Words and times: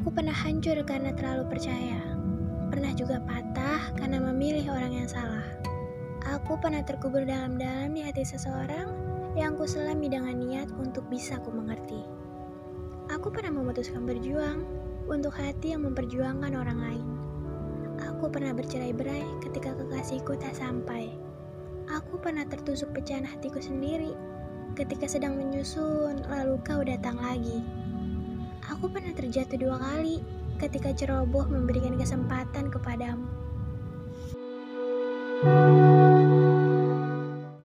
Aku 0.00 0.16
pernah 0.16 0.32
hancur 0.32 0.80
karena 0.88 1.12
terlalu 1.12 1.44
percaya. 1.44 2.00
Pernah 2.72 2.96
juga 2.96 3.20
patah 3.20 3.92
karena 4.00 4.16
memilih 4.16 4.72
orang 4.72 4.96
yang 4.96 5.04
salah. 5.04 5.44
Aku 6.24 6.56
pernah 6.56 6.80
terkubur 6.80 7.28
dalam-dalam 7.28 7.92
di 7.92 8.00
hati 8.00 8.24
seseorang 8.24 8.88
yang 9.36 9.60
ku 9.60 9.68
selami 9.68 10.08
dengan 10.08 10.40
niat 10.40 10.72
untuk 10.80 11.04
bisa 11.12 11.36
ku 11.44 11.52
mengerti. 11.52 12.00
Aku 13.12 13.28
pernah 13.28 13.52
memutuskan 13.52 14.08
berjuang 14.08 14.64
untuk 15.04 15.36
hati 15.36 15.76
yang 15.76 15.84
memperjuangkan 15.84 16.56
orang 16.56 16.80
lain. 16.80 17.06
Aku 18.00 18.32
pernah 18.32 18.56
bercerai-berai 18.56 19.44
ketika 19.44 19.76
kekasihku 19.76 20.32
tak 20.40 20.56
sampai. 20.56 21.12
Aku 21.92 22.16
pernah 22.16 22.48
tertusuk 22.48 22.96
pecahan 22.96 23.28
hatiku 23.28 23.60
sendiri 23.60 24.16
ketika 24.80 25.04
sedang 25.04 25.36
menyusun 25.36 26.24
lalu 26.24 26.56
kau 26.64 26.80
datang 26.80 27.20
lagi. 27.20 27.60
Aku 28.80 28.88
pernah 28.88 29.12
terjatuh 29.12 29.60
dua 29.60 29.76
kali 29.76 30.24
ketika 30.56 30.96
ceroboh 30.96 31.44
memberikan 31.52 32.00
kesempatan. 32.00 32.59